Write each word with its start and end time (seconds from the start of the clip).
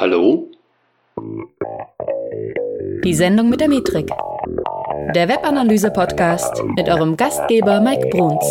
Hallo? 0.00 0.50
Die 3.04 3.12
Sendung 3.12 3.50
mit 3.50 3.60
der 3.60 3.68
Metrik. 3.68 4.08
Der 5.14 5.28
Webanalyse-Podcast 5.28 6.62
mit 6.74 6.88
eurem 6.88 7.18
Gastgeber 7.18 7.82
Mike 7.82 8.08
Bruns. 8.08 8.42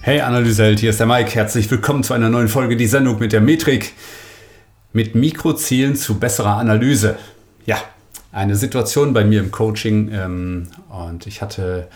Hey 0.00 0.20
Analyseheld, 0.20 0.78
hier 0.78 0.90
ist 0.90 1.00
der 1.00 1.08
Mike. 1.08 1.34
Herzlich 1.34 1.68
willkommen 1.72 2.04
zu 2.04 2.14
einer 2.14 2.30
neuen 2.30 2.46
Folge 2.46 2.76
Die 2.76 2.86
Sendung 2.86 3.18
mit 3.18 3.32
der 3.32 3.40
Metrik. 3.40 3.94
Mit 4.92 5.16
Mikrozielen 5.16 5.96
zu 5.96 6.20
besserer 6.20 6.58
Analyse. 6.58 7.18
Ja, 7.66 7.78
eine 8.30 8.54
Situation 8.54 9.12
bei 9.12 9.24
mir 9.24 9.40
im 9.40 9.50
Coaching 9.50 10.12
ähm, 10.12 10.68
und 10.88 11.26
ich 11.26 11.42
hatte 11.42 11.88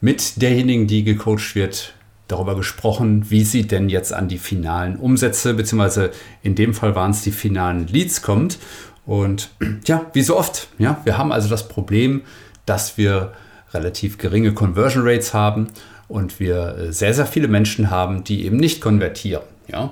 mit 0.00 0.42
derjenigen, 0.42 0.88
die 0.88 1.04
gecoacht 1.04 1.54
wird, 1.54 1.94
darüber 2.28 2.54
gesprochen, 2.54 3.30
wie 3.30 3.44
sie 3.44 3.66
denn 3.66 3.88
jetzt 3.88 4.12
an 4.12 4.28
die 4.28 4.38
finalen 4.38 4.96
Umsätze, 4.96 5.54
beziehungsweise 5.54 6.10
in 6.42 6.54
dem 6.54 6.74
Fall 6.74 6.94
waren 6.94 7.10
es 7.10 7.22
die 7.22 7.32
finalen 7.32 7.86
Leads 7.86 8.22
kommt. 8.22 8.58
Und 9.06 9.50
ja, 9.86 10.06
wie 10.12 10.22
so 10.22 10.36
oft, 10.36 10.68
ja, 10.78 11.00
wir 11.04 11.18
haben 11.18 11.32
also 11.32 11.48
das 11.48 11.68
Problem, 11.68 12.22
dass 12.66 12.98
wir 12.98 13.32
relativ 13.72 14.18
geringe 14.18 14.52
Conversion 14.52 15.06
Rates 15.06 15.34
haben 15.34 15.68
und 16.08 16.40
wir 16.40 16.76
äh, 16.76 16.92
sehr, 16.92 17.14
sehr 17.14 17.26
viele 17.26 17.48
Menschen 17.48 17.90
haben, 17.90 18.24
die 18.24 18.44
eben 18.44 18.56
nicht 18.56 18.80
konvertieren. 18.80 19.42
Ja. 19.68 19.90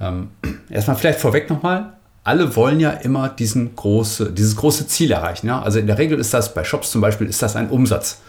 Ähm, 0.00 0.30
erstmal 0.70 0.96
vielleicht 0.96 1.20
vorweg 1.20 1.50
nochmal, 1.50 1.92
alle 2.24 2.54
wollen 2.54 2.78
ja 2.80 2.90
immer 2.90 3.28
diesen 3.28 3.74
große, 3.74 4.32
dieses 4.32 4.56
große 4.56 4.86
Ziel 4.86 5.10
erreichen. 5.10 5.48
Ja? 5.48 5.62
Also 5.62 5.78
in 5.78 5.86
der 5.86 5.98
Regel 5.98 6.18
ist 6.18 6.32
das, 6.34 6.54
bei 6.54 6.64
Shops 6.64 6.90
zum 6.90 7.00
Beispiel, 7.00 7.26
ist 7.26 7.42
das 7.42 7.56
ein 7.56 7.68
Umsatz. 7.70 8.20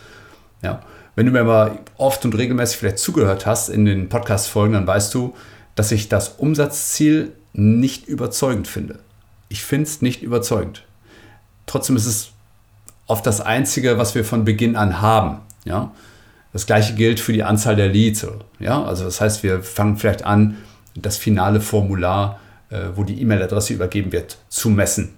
Ja? 0.61 0.81
Wenn 1.15 1.27
du 1.27 1.31
mir 1.31 1.41
aber 1.41 1.77
oft 1.97 2.25
und 2.25 2.35
regelmäßig 2.35 2.77
vielleicht 2.77 2.99
zugehört 2.99 3.45
hast 3.45 3.69
in 3.69 3.85
den 3.85 4.09
Podcast-Folgen, 4.09 4.73
dann 4.73 4.87
weißt 4.87 5.13
du, 5.13 5.35
dass 5.75 5.91
ich 5.91 6.09
das 6.09 6.29
Umsatzziel 6.37 7.33
nicht 7.53 8.07
überzeugend 8.07 8.67
finde. 8.67 8.99
Ich 9.49 9.63
finde 9.63 9.87
es 9.87 10.01
nicht 10.01 10.23
überzeugend. 10.23 10.83
Trotzdem 11.67 11.95
ist 11.95 12.07
es 12.07 12.31
oft 13.05 13.25
das 13.25 13.41
Einzige, 13.41 13.97
was 13.97 14.15
wir 14.15 14.25
von 14.25 14.43
Beginn 14.43 14.75
an 14.75 15.01
haben. 15.01 15.41
Ja? 15.65 15.91
Das 16.51 16.65
gleiche 16.65 16.95
gilt 16.95 17.19
für 17.19 17.33
die 17.33 17.43
Anzahl 17.43 17.75
der 17.75 17.89
Leads. 17.89 18.25
Ja? 18.59 18.83
Also 18.83 19.05
das 19.05 19.21
heißt, 19.21 19.43
wir 19.43 19.61
fangen 19.61 19.97
vielleicht 19.97 20.25
an, 20.25 20.57
das 20.95 21.17
finale 21.17 21.61
Formular, 21.61 22.39
äh, 22.69 22.79
wo 22.95 23.03
die 23.03 23.21
E-Mail-Adresse 23.21 23.73
übergeben 23.73 24.11
wird, 24.11 24.37
zu 24.49 24.69
messen. 24.69 25.13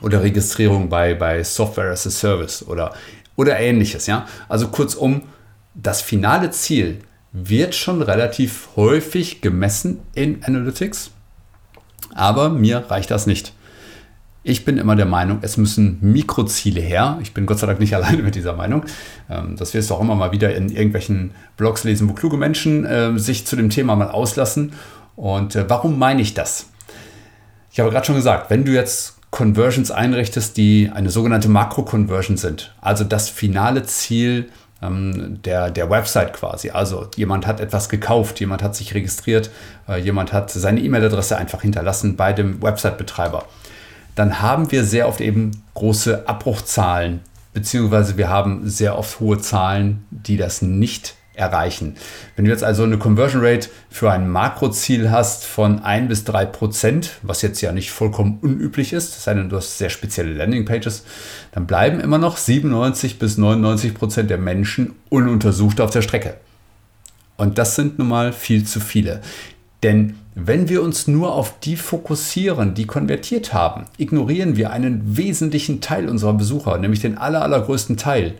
Oder 0.00 0.22
Registrierung 0.22 0.88
bei, 0.88 1.14
bei 1.14 1.42
Software 1.42 1.90
as 1.90 2.06
a 2.06 2.10
Service 2.10 2.66
oder 2.66 2.94
oder 3.38 3.58
ähnliches. 3.58 4.06
Ja? 4.06 4.26
Also 4.50 4.68
kurzum, 4.68 5.22
das 5.74 6.02
finale 6.02 6.50
Ziel 6.50 6.98
wird 7.32 7.74
schon 7.74 8.02
relativ 8.02 8.70
häufig 8.76 9.40
gemessen 9.40 10.00
in 10.14 10.42
Analytics, 10.44 11.12
aber 12.14 12.50
mir 12.50 12.84
reicht 12.90 13.10
das 13.10 13.26
nicht. 13.26 13.54
Ich 14.42 14.64
bin 14.64 14.78
immer 14.78 14.96
der 14.96 15.06
Meinung, 15.06 15.38
es 15.42 15.56
müssen 15.56 15.98
Mikroziele 16.00 16.80
her. 16.80 17.18
Ich 17.22 17.34
bin 17.34 17.46
Gott 17.46 17.58
sei 17.58 17.66
Dank 17.66 17.80
nicht 17.80 17.94
alleine 17.96 18.22
mit 18.22 18.34
dieser 18.34 18.54
Meinung. 18.54 18.84
Ähm, 19.30 19.56
das 19.56 19.72
wirst 19.72 19.90
du 19.90 19.94
auch 19.94 20.00
immer 20.00 20.14
mal 20.14 20.32
wieder 20.32 20.54
in 20.54 20.70
irgendwelchen 20.70 21.32
Blogs 21.56 21.84
lesen, 21.84 22.08
wo 22.08 22.14
kluge 22.14 22.36
Menschen 22.36 22.84
äh, 22.84 23.18
sich 23.18 23.46
zu 23.46 23.56
dem 23.56 23.70
Thema 23.70 23.94
mal 23.94 24.10
auslassen. 24.10 24.72
Und 25.16 25.54
äh, 25.54 25.68
warum 25.68 25.98
meine 25.98 26.22
ich 26.22 26.34
das? 26.34 26.70
Ich 27.70 27.78
habe 27.78 27.90
gerade 27.90 28.06
schon 28.06 28.16
gesagt, 28.16 28.50
wenn 28.50 28.64
du 28.64 28.72
jetzt 28.72 29.17
Conversions 29.30 29.90
einrichtest, 29.90 30.56
die 30.56 30.90
eine 30.92 31.10
sogenannte 31.10 31.48
Makro-Conversion 31.48 32.36
sind. 32.36 32.74
Also 32.80 33.04
das 33.04 33.28
finale 33.28 33.82
Ziel 33.84 34.50
ähm, 34.82 35.40
der, 35.42 35.70
der 35.70 35.90
Website 35.90 36.32
quasi. 36.32 36.70
Also 36.70 37.08
jemand 37.16 37.46
hat 37.46 37.60
etwas 37.60 37.88
gekauft, 37.88 38.40
jemand 38.40 38.62
hat 38.62 38.74
sich 38.74 38.94
registriert, 38.94 39.50
äh, 39.88 40.00
jemand 40.00 40.32
hat 40.32 40.50
seine 40.50 40.80
E-Mail-Adresse 40.80 41.36
einfach 41.36 41.62
hinterlassen 41.62 42.16
bei 42.16 42.32
dem 42.32 42.62
Website-Betreiber. 42.62 43.44
Dann 44.14 44.40
haben 44.40 44.72
wir 44.72 44.84
sehr 44.84 45.08
oft 45.08 45.20
eben 45.20 45.62
große 45.74 46.26
Abbruchzahlen, 46.26 47.20
beziehungsweise 47.52 48.16
wir 48.16 48.28
haben 48.28 48.68
sehr 48.68 48.98
oft 48.98 49.20
hohe 49.20 49.38
Zahlen, 49.38 50.04
die 50.10 50.36
das 50.36 50.62
nicht 50.62 51.14
erreichen. 51.38 51.94
Wenn 52.36 52.44
du 52.44 52.50
jetzt 52.50 52.64
also 52.64 52.82
eine 52.82 52.98
Conversion 52.98 53.44
Rate 53.44 53.68
für 53.88 54.10
ein 54.10 54.28
Makroziel 54.28 55.10
hast 55.10 55.44
von 55.44 55.80
1 55.80 56.08
bis 56.08 56.24
3 56.24 56.44
Prozent, 56.46 57.12
was 57.22 57.42
jetzt 57.42 57.60
ja 57.60 57.72
nicht 57.72 57.90
vollkommen 57.90 58.38
unüblich 58.42 58.92
ist, 58.92 59.16
es 59.16 59.24
sei 59.24 59.34
denn, 59.34 59.48
du 59.48 59.56
hast 59.56 59.78
sehr 59.78 59.90
spezielle 59.90 60.32
Landingpages, 60.32 61.04
dann 61.52 61.66
bleiben 61.66 62.00
immer 62.00 62.18
noch 62.18 62.36
97 62.36 63.18
bis 63.18 63.38
99 63.38 63.94
Prozent 63.94 64.30
der 64.30 64.38
Menschen 64.38 64.94
ununtersucht 65.08 65.80
auf 65.80 65.90
der 65.90 66.02
Strecke. 66.02 66.34
Und 67.36 67.58
das 67.58 67.76
sind 67.76 67.98
nun 67.98 68.08
mal 68.08 68.32
viel 68.32 68.64
zu 68.64 68.80
viele. 68.80 69.20
Denn 69.82 70.16
wenn 70.34 70.68
wir 70.68 70.82
uns 70.82 71.06
nur 71.06 71.34
auf 71.34 71.58
die 71.60 71.76
fokussieren, 71.76 72.74
die 72.74 72.86
konvertiert 72.86 73.52
haben, 73.52 73.84
ignorieren 73.96 74.56
wir 74.56 74.70
einen 74.70 75.16
wesentlichen 75.16 75.80
Teil 75.80 76.08
unserer 76.08 76.34
Besucher, 76.34 76.78
nämlich 76.78 77.00
den 77.00 77.18
aller, 77.18 77.42
allergrößten 77.42 77.96
Teil. 77.96 78.34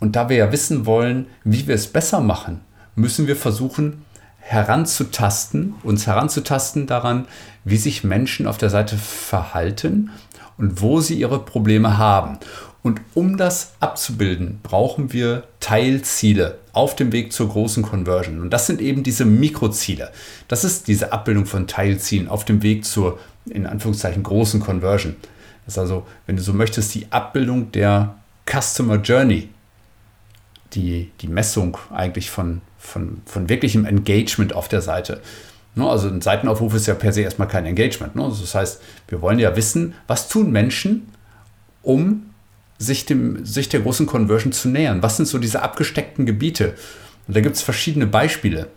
Und 0.00 0.16
da 0.16 0.28
wir 0.28 0.36
ja 0.36 0.52
wissen 0.52 0.86
wollen, 0.86 1.26
wie 1.44 1.66
wir 1.66 1.74
es 1.74 1.88
besser 1.88 2.20
machen, 2.20 2.60
müssen 2.94 3.26
wir 3.26 3.36
versuchen, 3.36 4.04
heranzutasten, 4.38 5.74
uns 5.82 6.06
heranzutasten 6.06 6.86
daran, 6.86 7.26
wie 7.64 7.76
sich 7.76 8.04
Menschen 8.04 8.46
auf 8.46 8.58
der 8.58 8.70
Seite 8.70 8.96
verhalten 8.96 10.10
und 10.56 10.80
wo 10.80 11.00
sie 11.00 11.18
ihre 11.18 11.40
Probleme 11.40 11.98
haben. 11.98 12.38
Und 12.82 13.00
um 13.14 13.36
das 13.36 13.72
abzubilden, 13.80 14.60
brauchen 14.62 15.12
wir 15.12 15.44
Teilziele 15.60 16.58
auf 16.72 16.96
dem 16.96 17.12
Weg 17.12 17.32
zur 17.32 17.48
großen 17.48 17.82
Conversion. 17.82 18.40
Und 18.40 18.50
das 18.50 18.66
sind 18.66 18.80
eben 18.80 19.02
diese 19.02 19.24
Mikroziele. 19.24 20.10
Das 20.46 20.64
ist 20.64 20.88
diese 20.88 21.12
Abbildung 21.12 21.44
von 21.44 21.66
Teilzielen 21.66 22.28
auf 22.28 22.44
dem 22.44 22.62
Weg 22.62 22.84
zur, 22.84 23.18
in 23.46 23.66
Anführungszeichen, 23.66 24.22
großen 24.22 24.60
Conversion. 24.60 25.16
Das 25.66 25.74
ist 25.74 25.78
also, 25.78 26.06
wenn 26.26 26.36
du 26.36 26.42
so 26.42 26.54
möchtest, 26.54 26.94
die 26.94 27.08
Abbildung 27.10 27.72
der 27.72 28.14
Customer 28.46 28.96
Journey 28.96 29.50
die, 30.74 31.10
die 31.20 31.28
Messung 31.28 31.78
eigentlich 31.92 32.30
von, 32.30 32.60
von, 32.78 33.22
von 33.26 33.48
wirklichem 33.48 33.84
Engagement 33.84 34.54
auf 34.54 34.68
der 34.68 34.82
Seite. 34.82 35.20
Ne, 35.74 35.88
also 35.88 36.08
ein 36.08 36.20
Seitenaufruf 36.20 36.74
ist 36.74 36.86
ja 36.86 36.94
per 36.94 37.12
se 37.12 37.22
erstmal 37.22 37.48
kein 37.48 37.66
Engagement. 37.66 38.16
Ne? 38.16 38.24
Also 38.24 38.40
das 38.42 38.54
heißt, 38.54 38.82
wir 39.08 39.22
wollen 39.22 39.38
ja 39.38 39.54
wissen, 39.56 39.94
was 40.06 40.28
tun 40.28 40.50
Menschen, 40.50 41.08
um 41.82 42.30
sich, 42.78 43.06
dem, 43.06 43.44
sich 43.44 43.68
der 43.68 43.80
großen 43.80 44.06
Conversion 44.06 44.52
zu 44.52 44.68
nähern. 44.68 45.02
Was 45.02 45.16
sind 45.16 45.26
so 45.26 45.38
diese 45.38 45.62
abgesteckten 45.62 46.26
Gebiete? 46.26 46.74
Und 47.26 47.36
da 47.36 47.40
gibt 47.40 47.56
es 47.56 47.62
verschiedene 47.62 48.06
Beispiele. 48.06 48.68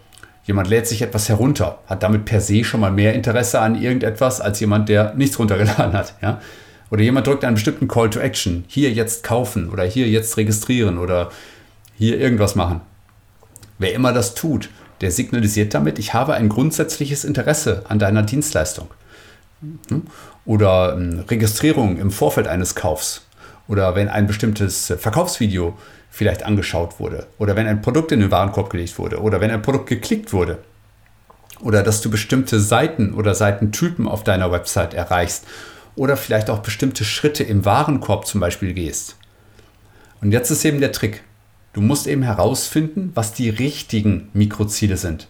Jemand 0.46 0.70
lädt 0.70 0.88
sich 0.88 1.02
etwas 1.02 1.30
herunter, 1.30 1.80
hat 1.86 2.04
damit 2.04 2.26
per 2.26 2.42
se 2.42 2.64
schon 2.64 2.80
mal 2.80 2.92
mehr 2.92 3.14
Interesse 3.14 3.60
an 3.60 3.80
irgendetwas 3.80 4.42
als 4.42 4.60
jemand, 4.60 4.90
der 4.90 5.14
nichts 5.14 5.38
runtergeladen 5.38 5.94
hat. 5.94 6.16
Ja? 6.22 6.42
Oder 6.90 7.04
jemand 7.04 7.28
drückt 7.28 7.46
einen 7.46 7.56
bestimmten 7.56 7.88
Call 7.88 8.10
to 8.10 8.20
Action. 8.20 8.66
Hier 8.68 8.92
jetzt 8.92 9.24
kaufen 9.24 9.70
oder 9.70 9.84
hier 9.84 10.08
jetzt 10.08 10.36
registrieren 10.38 10.98
oder 10.98 11.32
hier 12.02 12.20
irgendwas 12.20 12.56
machen. 12.56 12.82
Wer 13.78 13.94
immer 13.94 14.12
das 14.12 14.34
tut, 14.34 14.70
der 15.02 15.12
signalisiert 15.12 15.76
damit, 15.76 16.00
ich 16.00 16.16
habe 16.16 16.34
ein 16.34 16.50
grundsätzliches 16.50 17.24
Interesse 17.24 17.84
an 17.90 18.00
deiner 18.00 18.24
Dienstleistung. 18.24 18.88
Hm? 19.62 20.08
Oder 20.44 20.96
ähm, 20.98 21.24
Registrierung 21.30 21.98
im 21.98 22.10
Vorfeld 22.10 22.48
eines 22.48 22.74
Kaufs. 22.74 23.28
Oder 23.68 23.94
wenn 23.94 24.10
ein 24.10 24.26
bestimmtes 24.26 24.92
Verkaufsvideo 24.98 25.78
vielleicht 26.10 26.42
angeschaut 26.42 27.00
wurde. 27.00 27.28
Oder 27.38 27.56
wenn 27.56 27.68
ein 27.68 27.84
Produkt 27.84 28.12
in 28.12 28.20
den 28.20 28.32
Warenkorb 28.32 28.72
gelegt 28.72 28.98
wurde. 28.98 29.22
Oder 29.22 29.40
wenn 29.40 29.52
ein 29.52 29.62
Produkt 29.62 29.88
geklickt 29.88 30.34
wurde. 30.34 30.58
Oder 31.60 31.84
dass 31.84 32.02
du 32.02 32.10
bestimmte 32.10 32.60
Seiten 32.60 33.14
oder 33.14 33.36
Seitentypen 33.36 34.08
auf 34.08 34.24
deiner 34.24 34.52
Website 34.52 34.96
erreichst. 34.96 35.46
Oder 35.96 36.18
vielleicht 36.18 36.50
auch 36.50 36.60
bestimmte 36.60 37.06
Schritte 37.06 37.44
im 37.44 37.64
Warenkorb 37.64 38.26
zum 38.26 38.42
Beispiel 38.42 38.74
gehst. 38.74 39.18
Und 40.20 40.32
jetzt 40.32 40.50
ist 40.50 40.66
eben 40.66 40.80
der 40.80 40.92
Trick. 40.92 41.24
Du 41.74 41.82
musst 41.82 42.08
eben 42.08 42.24
herausfinden, 42.24 43.12
was 43.16 43.34
die 43.34 43.50
richtigen 43.50 44.30
Mikroziele 44.34 44.98
sind. 44.98 45.28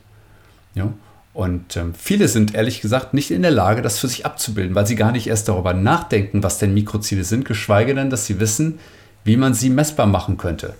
Ja? 0.73 0.91
Und 1.33 1.77
ähm, 1.77 1.93
viele 1.93 2.27
sind 2.27 2.55
ehrlich 2.55 2.81
gesagt 2.81 3.13
nicht 3.13 3.31
in 3.31 3.41
der 3.41 3.51
Lage, 3.51 3.81
das 3.81 3.99
für 3.99 4.07
sich 4.07 4.25
abzubilden, 4.25 4.75
weil 4.75 4.87
sie 4.87 4.95
gar 4.95 5.11
nicht 5.11 5.27
erst 5.27 5.47
darüber 5.47 5.73
nachdenken, 5.73 6.43
was 6.43 6.57
denn 6.57 6.73
Mikroziele 6.73 7.23
sind, 7.23 7.45
geschweige 7.45 7.95
denn, 7.95 8.09
dass 8.09 8.25
sie 8.25 8.39
wissen, 8.39 8.79
wie 9.23 9.37
man 9.37 9.53
sie 9.53 9.69
messbar 9.69 10.07
machen 10.07 10.37
könnte. 10.37 10.73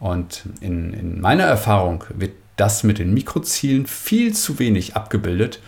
Und 0.00 0.44
in, 0.60 0.92
in 0.94 1.20
meiner 1.20 1.44
Erfahrung 1.44 2.04
wird 2.14 2.32
das 2.56 2.82
mit 2.82 2.98
den 2.98 3.14
Mikrozielen 3.14 3.86
viel 3.86 4.34
zu 4.34 4.58
wenig 4.58 4.96
abgebildet. 4.96 5.60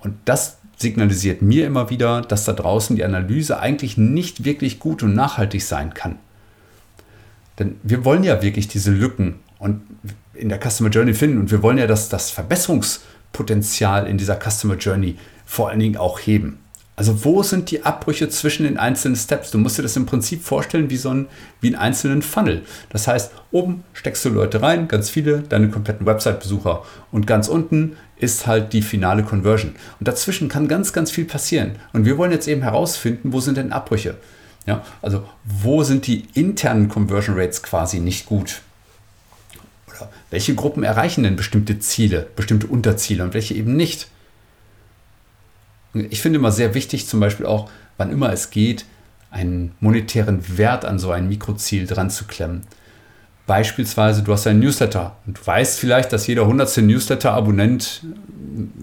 Und 0.00 0.16
das 0.24 0.58
signalisiert 0.76 1.42
mir 1.42 1.66
immer 1.66 1.90
wieder, 1.90 2.22
dass 2.22 2.44
da 2.44 2.52
draußen 2.52 2.96
die 2.96 3.04
Analyse 3.04 3.60
eigentlich 3.60 3.96
nicht 3.96 4.44
wirklich 4.44 4.80
gut 4.80 5.02
und 5.04 5.14
nachhaltig 5.14 5.62
sein 5.62 5.94
kann. 5.94 6.18
Denn 7.62 7.76
wir 7.84 8.04
wollen 8.04 8.24
ja 8.24 8.42
wirklich 8.42 8.66
diese 8.66 8.90
Lücken 8.90 9.36
und 9.60 9.82
in 10.34 10.48
der 10.48 10.58
Customer 10.58 10.90
Journey 10.90 11.14
finden 11.14 11.38
und 11.38 11.52
wir 11.52 11.62
wollen 11.62 11.78
ja 11.78 11.86
das, 11.86 12.08
das 12.08 12.30
Verbesserungspotenzial 12.30 14.08
in 14.08 14.18
dieser 14.18 14.36
Customer 14.36 14.74
Journey 14.74 15.16
vor 15.46 15.68
allen 15.68 15.78
Dingen 15.78 15.96
auch 15.96 16.18
heben. 16.18 16.58
Also 16.96 17.24
wo 17.24 17.44
sind 17.44 17.70
die 17.70 17.84
Abbrüche 17.84 18.28
zwischen 18.28 18.64
den 18.64 18.78
einzelnen 18.78 19.14
Steps? 19.14 19.52
Du 19.52 19.58
musst 19.58 19.78
dir 19.78 19.82
das 19.82 19.96
im 19.96 20.06
Prinzip 20.06 20.42
vorstellen 20.42 20.90
wie 20.90 20.96
so 20.96 21.10
ein, 21.10 21.26
wie 21.60 21.68
einen 21.68 21.76
einzelnen 21.76 22.20
Funnel. 22.20 22.62
Das 22.90 23.06
heißt, 23.06 23.30
oben 23.52 23.84
steckst 23.92 24.24
du 24.24 24.30
Leute 24.30 24.60
rein, 24.60 24.88
ganz 24.88 25.08
viele, 25.08 25.42
deine 25.42 25.68
kompletten 25.68 26.04
Website-Besucher. 26.04 26.82
Und 27.12 27.28
ganz 27.28 27.46
unten 27.46 27.96
ist 28.16 28.48
halt 28.48 28.72
die 28.72 28.82
finale 28.82 29.22
Conversion. 29.22 29.76
Und 30.00 30.08
dazwischen 30.08 30.48
kann 30.48 30.66
ganz, 30.66 30.92
ganz 30.92 31.12
viel 31.12 31.26
passieren. 31.26 31.76
Und 31.92 32.06
wir 32.06 32.18
wollen 32.18 32.32
jetzt 32.32 32.48
eben 32.48 32.62
herausfinden, 32.62 33.32
wo 33.32 33.38
sind 33.38 33.56
denn 33.56 33.72
Abbrüche? 33.72 34.16
Ja, 34.66 34.84
also 35.00 35.26
wo 35.44 35.82
sind 35.82 36.06
die 36.06 36.26
internen 36.34 36.88
Conversion 36.88 37.38
Rates 37.38 37.62
quasi 37.62 37.98
nicht 37.98 38.26
gut? 38.26 38.62
Oder 39.88 40.10
welche 40.30 40.54
Gruppen 40.54 40.84
erreichen 40.84 41.24
denn 41.24 41.36
bestimmte 41.36 41.78
Ziele, 41.80 42.28
bestimmte 42.36 42.68
Unterziele 42.68 43.24
und 43.24 43.34
welche 43.34 43.54
eben 43.54 43.76
nicht? 43.76 44.08
Ich 45.94 46.22
finde 46.22 46.38
immer 46.38 46.52
sehr 46.52 46.74
wichtig, 46.74 47.06
zum 47.06 47.20
Beispiel 47.20 47.44
auch, 47.44 47.70
wann 47.96 48.10
immer 48.10 48.32
es 48.32 48.50
geht, 48.50 48.86
einen 49.30 49.74
monetären 49.80 50.58
Wert 50.58 50.84
an 50.84 50.98
so 50.98 51.10
ein 51.10 51.28
Mikroziel 51.28 51.86
dran 51.86 52.10
zu 52.10 52.26
klemmen. 52.26 52.62
Beispielsweise, 53.46 54.22
du 54.22 54.32
hast 54.32 54.46
einen 54.46 54.60
Newsletter 54.60 55.16
und 55.26 55.38
du 55.38 55.46
weißt 55.46 55.78
vielleicht, 55.78 56.12
dass 56.12 56.26
jeder 56.26 56.46
hundertste 56.46 56.80
Newsletter-Abonnent, 56.82 58.02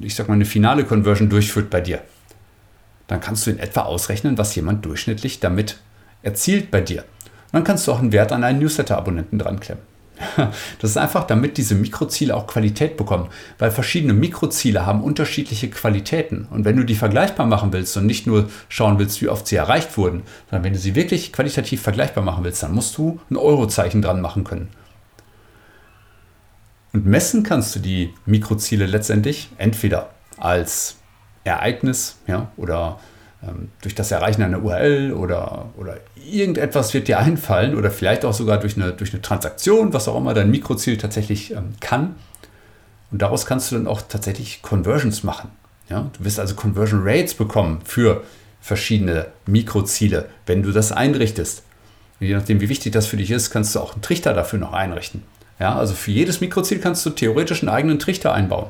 ich 0.01 0.15
sag 0.15 0.27
mal, 0.27 0.33
eine 0.33 0.45
finale 0.45 0.83
Conversion 0.83 1.29
durchführt 1.29 1.69
bei 1.69 1.81
dir. 1.81 2.01
Dann 3.09 3.19
kannst 3.19 3.45
du 3.45 3.51
in 3.51 3.59
etwa 3.59 3.81
ausrechnen, 3.81 4.37
was 4.37 4.55
jemand 4.55 4.85
durchschnittlich 4.85 5.39
damit 5.39 5.79
erzielt 6.21 6.69
bei 6.69 6.79
dir. 6.79 6.99
Und 7.01 7.53
dann 7.53 7.63
kannst 7.63 7.87
du 7.87 7.91
auch 7.91 7.99
einen 7.99 8.11
Wert 8.11 8.31
an 8.31 8.43
einen 8.43 8.59
Newsletter-Abonnenten 8.59 9.39
dran 9.39 9.59
klemmen. 9.59 9.83
Das 10.79 10.91
ist 10.91 10.97
einfach, 10.97 11.25
damit 11.25 11.57
diese 11.57 11.73
Mikroziele 11.73 12.35
auch 12.35 12.45
Qualität 12.45 12.97
bekommen, 12.97 13.29
weil 13.57 13.71
verschiedene 13.71 14.13
Mikroziele 14.13 14.85
haben 14.85 15.03
unterschiedliche 15.03 15.71
Qualitäten. 15.71 16.47
Und 16.51 16.65
wenn 16.65 16.77
du 16.77 16.83
die 16.83 16.93
vergleichbar 16.93 17.47
machen 17.47 17.73
willst 17.73 17.97
und 17.97 18.05
nicht 18.05 18.27
nur 18.27 18.47
schauen 18.67 18.99
willst, 18.99 19.21
wie 19.23 19.29
oft 19.29 19.47
sie 19.47 19.55
erreicht 19.55 19.97
wurden, 19.97 20.21
sondern 20.49 20.65
wenn 20.65 20.73
du 20.73 20.79
sie 20.79 20.93
wirklich 20.93 21.33
qualitativ 21.33 21.81
vergleichbar 21.81 22.23
machen 22.23 22.43
willst, 22.43 22.61
dann 22.61 22.75
musst 22.75 22.95
du 22.97 23.19
ein 23.31 23.37
Eurozeichen 23.37 24.03
dran 24.03 24.21
machen 24.21 24.43
können. 24.43 24.69
Und 26.93 27.07
messen 27.07 27.41
kannst 27.41 27.75
du 27.75 27.79
die 27.79 28.13
Mikroziele 28.27 28.85
letztendlich 28.85 29.49
entweder 29.57 30.11
als 30.37 30.98
Ereignis 31.43 32.17
ja, 32.27 32.51
oder 32.57 32.99
ähm, 33.41 33.69
durch 33.81 33.95
das 33.95 34.11
Erreichen 34.11 34.43
einer 34.43 34.61
URL 34.61 35.13
oder, 35.13 35.69
oder 35.77 35.97
irgendetwas 36.15 36.93
wird 36.93 37.07
dir 37.07 37.19
einfallen 37.19 37.75
oder 37.75 37.91
vielleicht 37.91 38.25
auch 38.25 38.33
sogar 38.33 38.59
durch 38.59 38.75
eine, 38.75 38.91
durch 38.91 39.13
eine 39.13 39.21
Transaktion, 39.21 39.93
was 39.93 40.07
auch 40.07 40.17
immer 40.17 40.33
dein 40.33 40.51
Mikroziel 40.51 40.97
tatsächlich 40.97 41.51
ähm, 41.51 41.73
kann. 41.79 42.15
Und 43.11 43.21
daraus 43.21 43.45
kannst 43.45 43.71
du 43.71 43.75
dann 43.75 43.87
auch 43.87 44.01
tatsächlich 44.01 44.61
Conversions 44.61 45.23
machen. 45.23 45.49
Ja? 45.89 46.09
Du 46.17 46.25
wirst 46.25 46.39
also 46.39 46.55
Conversion 46.55 47.01
Rates 47.03 47.33
bekommen 47.33 47.79
für 47.83 48.23
verschiedene 48.61 49.27
Mikroziele, 49.45 50.29
wenn 50.45 50.61
du 50.61 50.71
das 50.71 50.91
einrichtest. 50.91 51.63
Und 52.19 52.27
je 52.27 52.35
nachdem, 52.35 52.61
wie 52.61 52.69
wichtig 52.69 52.91
das 52.91 53.07
für 53.07 53.17
dich 53.17 53.31
ist, 53.31 53.49
kannst 53.49 53.73
du 53.73 53.79
auch 53.79 53.93
einen 53.93 54.01
Trichter 54.01 54.33
dafür 54.33 54.59
noch 54.59 54.73
einrichten. 54.73 55.23
Ja, 55.59 55.75
also 55.75 55.93
für 55.93 56.11
jedes 56.11 56.41
Mikroziel 56.41 56.79
kannst 56.79 57.05
du 57.05 57.09
theoretisch 57.09 57.61
einen 57.63 57.69
eigenen 57.69 57.99
Trichter 57.99 58.33
einbauen. 58.33 58.69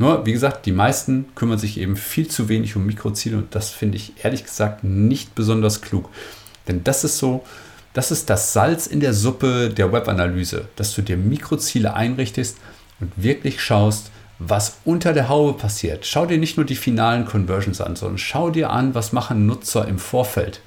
Nur, 0.00 0.24
wie 0.24 0.32
gesagt, 0.32 0.64
die 0.64 0.72
meisten 0.72 1.26
kümmern 1.34 1.58
sich 1.58 1.78
eben 1.78 1.94
viel 1.94 2.26
zu 2.26 2.48
wenig 2.48 2.74
um 2.74 2.86
Mikroziele 2.86 3.36
und 3.36 3.54
das 3.54 3.68
finde 3.68 3.98
ich 3.98 4.14
ehrlich 4.24 4.44
gesagt 4.44 4.82
nicht 4.82 5.34
besonders 5.34 5.82
klug. 5.82 6.08
Denn 6.66 6.82
das 6.82 7.04
ist 7.04 7.18
so, 7.18 7.44
das 7.92 8.10
ist 8.10 8.30
das 8.30 8.54
Salz 8.54 8.86
in 8.86 9.00
der 9.00 9.12
Suppe 9.12 9.68
der 9.68 9.92
Webanalyse, 9.92 10.68
dass 10.76 10.94
du 10.94 11.02
dir 11.02 11.18
Mikroziele 11.18 11.92
einrichtest 11.92 12.56
und 13.00 13.12
wirklich 13.16 13.60
schaust, 13.60 14.10
was 14.38 14.78
unter 14.86 15.12
der 15.12 15.28
Haube 15.28 15.58
passiert. 15.58 16.06
Schau 16.06 16.24
dir 16.24 16.38
nicht 16.38 16.56
nur 16.56 16.64
die 16.64 16.76
finalen 16.76 17.26
Conversions 17.26 17.82
an, 17.82 17.94
sondern 17.94 18.16
schau 18.16 18.48
dir 18.48 18.70
an, 18.70 18.94
was 18.94 19.12
machen 19.12 19.44
Nutzer 19.44 19.86
im 19.86 19.98
Vorfeld. 19.98 20.62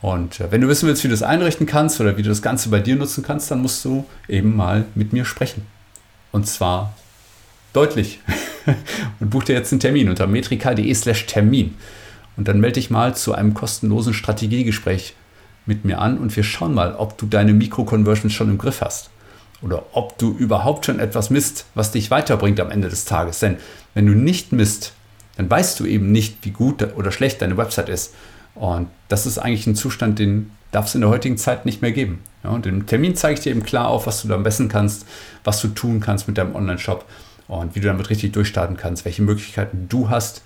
Und 0.00 0.40
äh, 0.40 0.50
wenn 0.50 0.62
du 0.62 0.68
wissen 0.68 0.88
willst, 0.88 1.04
wie 1.04 1.08
du 1.08 1.14
das 1.14 1.22
einrichten 1.22 1.66
kannst 1.66 2.00
oder 2.00 2.16
wie 2.16 2.22
du 2.22 2.30
das 2.30 2.40
Ganze 2.40 2.70
bei 2.70 2.80
dir 2.80 2.96
nutzen 2.96 3.22
kannst, 3.22 3.50
dann 3.50 3.60
musst 3.60 3.84
du 3.84 4.06
eben 4.28 4.56
mal 4.56 4.86
mit 4.94 5.12
mir 5.12 5.26
sprechen. 5.26 5.66
Und 6.32 6.46
zwar 6.46 6.94
deutlich. 7.74 8.20
und 9.20 9.30
buch 9.30 9.44
dir 9.44 9.54
jetzt 9.54 9.72
einen 9.72 9.80
Termin 9.80 10.08
unter 10.08 10.26
metrika.de 10.26 10.94
slash 10.94 11.26
Termin. 11.26 11.74
Und 12.36 12.48
dann 12.48 12.60
melde 12.60 12.74
dich 12.74 12.90
mal 12.90 13.14
zu 13.14 13.34
einem 13.34 13.54
kostenlosen 13.54 14.14
Strategiegespräch 14.14 15.14
mit 15.66 15.84
mir 15.84 15.98
an 15.98 16.18
und 16.18 16.34
wir 16.34 16.42
schauen 16.42 16.74
mal, 16.74 16.94
ob 16.94 17.16
du 17.18 17.26
deine 17.26 17.52
Mikro-Conversions 17.52 18.32
schon 18.32 18.50
im 18.50 18.58
Griff 18.58 18.80
hast. 18.80 19.10
Oder 19.62 19.84
ob 19.92 20.18
du 20.18 20.36
überhaupt 20.36 20.86
schon 20.86 20.98
etwas 20.98 21.30
misst, 21.30 21.66
was 21.74 21.90
dich 21.90 22.10
weiterbringt 22.10 22.60
am 22.60 22.70
Ende 22.70 22.88
des 22.88 23.04
Tages. 23.04 23.38
Denn 23.38 23.56
wenn 23.94 24.06
du 24.06 24.12
nicht 24.12 24.52
misst, 24.52 24.92
dann 25.36 25.50
weißt 25.50 25.80
du 25.80 25.86
eben 25.86 26.12
nicht, 26.12 26.38
wie 26.42 26.50
gut 26.50 26.82
oder 26.96 27.12
schlecht 27.12 27.40
deine 27.40 27.56
Website 27.56 27.88
ist. 27.88 28.14
Und 28.54 28.88
das 29.08 29.26
ist 29.26 29.38
eigentlich 29.38 29.66
ein 29.66 29.74
Zustand, 29.74 30.18
den 30.18 30.50
darf 30.70 30.86
es 30.86 30.94
in 30.94 31.00
der 31.00 31.10
heutigen 31.10 31.38
Zeit 31.38 31.66
nicht 31.66 31.82
mehr 31.82 31.92
geben. 31.92 32.20
Ja, 32.42 32.50
und 32.50 32.66
im 32.66 32.86
Termin 32.86 33.16
zeige 33.16 33.34
ich 33.34 33.40
dir 33.40 33.50
eben 33.50 33.62
klar 33.62 33.88
auf, 33.88 34.06
was 34.06 34.22
du 34.22 34.28
da 34.28 34.36
messen 34.36 34.68
kannst, 34.68 35.06
was 35.44 35.60
du 35.60 35.68
tun 35.68 36.00
kannst 36.00 36.28
mit 36.28 36.36
deinem 36.36 36.54
Online-Shop 36.54 37.04
und 37.48 37.74
wie 37.74 37.80
du 37.80 37.86
damit 37.86 38.10
richtig 38.10 38.32
durchstarten 38.32 38.76
kannst, 38.76 39.04
welche 39.04 39.22
Möglichkeiten 39.22 39.86
du 39.88 40.10
hast, 40.10 40.42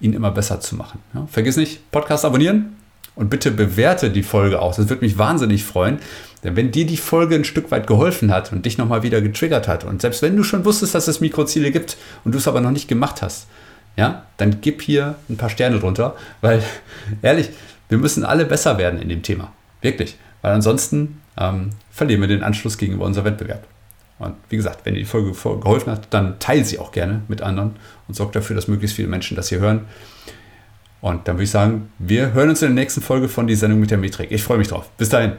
ihn 0.00 0.12
immer 0.12 0.30
besser 0.30 0.60
zu 0.60 0.76
machen. 0.76 1.00
Ja, 1.14 1.26
vergiss 1.30 1.56
nicht, 1.56 1.90
Podcast 1.90 2.24
abonnieren 2.24 2.76
und 3.14 3.30
bitte 3.30 3.50
bewerte 3.50 4.10
die 4.10 4.22
Folge 4.22 4.60
auch. 4.60 4.74
Das 4.74 4.88
würde 4.88 5.04
mich 5.04 5.18
wahnsinnig 5.18 5.64
freuen. 5.64 5.98
Denn 6.42 6.56
wenn 6.56 6.72
dir 6.72 6.86
die 6.86 6.96
Folge 6.96 7.36
ein 7.36 7.44
Stück 7.44 7.70
weit 7.70 7.86
geholfen 7.86 8.32
hat 8.32 8.52
und 8.52 8.66
dich 8.66 8.78
nochmal 8.78 9.02
wieder 9.04 9.20
getriggert 9.20 9.68
hat 9.68 9.84
und 9.84 10.00
selbst 10.00 10.22
wenn 10.22 10.36
du 10.36 10.42
schon 10.42 10.64
wusstest, 10.64 10.94
dass 10.94 11.06
es 11.06 11.20
Mikroziele 11.20 11.70
gibt 11.70 11.96
und 12.24 12.32
du 12.32 12.38
es 12.38 12.48
aber 12.48 12.60
noch 12.60 12.72
nicht 12.72 12.88
gemacht 12.88 13.22
hast, 13.22 13.46
ja, 13.96 14.24
dann 14.38 14.60
gib 14.60 14.82
hier 14.82 15.16
ein 15.28 15.36
paar 15.36 15.50
Sterne 15.50 15.78
drunter, 15.78 16.16
weil 16.40 16.62
ehrlich, 17.22 17.50
wir 17.88 17.98
müssen 17.98 18.24
alle 18.24 18.44
besser 18.44 18.78
werden 18.78 19.00
in 19.00 19.08
dem 19.08 19.22
Thema. 19.22 19.52
Wirklich. 19.82 20.16
Weil 20.40 20.54
ansonsten 20.54 21.20
ähm, 21.38 21.70
verlieren 21.90 22.20
wir 22.22 22.28
den 22.28 22.42
Anschluss 22.42 22.78
gegenüber 22.78 23.04
unserem 23.04 23.26
Wettbewerb. 23.26 23.66
Und 24.18 24.34
wie 24.48 24.56
gesagt, 24.56 24.84
wenn 24.84 24.94
dir 24.94 25.00
die 25.00 25.06
Folge 25.06 25.32
geholfen 25.32 25.90
hat, 25.90 26.06
dann 26.10 26.38
teile 26.38 26.64
sie 26.64 26.78
auch 26.78 26.92
gerne 26.92 27.22
mit 27.28 27.42
anderen 27.42 27.76
und 28.06 28.14
sorg 28.14 28.32
dafür, 28.32 28.54
dass 28.54 28.68
möglichst 28.68 28.96
viele 28.96 29.08
Menschen 29.08 29.36
das 29.36 29.48
hier 29.48 29.58
hören. 29.58 29.86
Und 31.00 31.26
dann 31.26 31.36
würde 31.36 31.44
ich 31.44 31.50
sagen, 31.50 31.90
wir 31.98 32.32
hören 32.32 32.50
uns 32.50 32.62
in 32.62 32.74
der 32.74 32.82
nächsten 32.82 33.00
Folge 33.00 33.28
von 33.28 33.48
die 33.48 33.56
Sendung 33.56 33.80
mit 33.80 33.90
der 33.90 33.98
Metrik. 33.98 34.30
Ich 34.30 34.44
freue 34.44 34.58
mich 34.58 34.68
drauf. 34.68 34.88
Bis 34.96 35.08
dahin. 35.08 35.32